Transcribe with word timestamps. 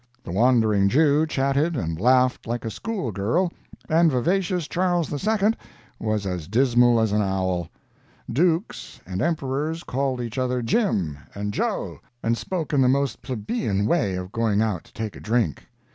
The 0.23 0.31
Wandering 0.31 0.89
Jew 0.89 1.27
chatted 1.27 1.77
and 1.77 2.01
laughed 2.01 2.47
like 2.47 2.65
a 2.65 2.71
school 2.71 3.11
girl, 3.11 3.53
and 3.87 4.09
vivacious 4.11 4.67
Charles 4.67 5.13
II. 5.13 5.53
was 5.99 6.25
as 6.25 6.47
dismal 6.47 6.99
as 6.99 7.11
an 7.11 7.21
owl. 7.21 7.69
Dukes 8.27 8.99
and 9.05 9.21
Emperors 9.21 9.83
called 9.83 10.19
each 10.19 10.39
other 10.39 10.63
"Jim" 10.63 11.19
and 11.35 11.53
"Joe," 11.53 11.99
and 12.23 12.35
spoke 12.35 12.73
in 12.73 12.81
the 12.81 12.89
most 12.89 13.21
plebeian 13.21 13.85
way 13.85 14.15
of 14.15 14.31
going 14.31 14.59
out 14.59 14.85
to 14.85 14.93
take 14.93 15.15
a 15.15 15.19
drink. 15.19 15.67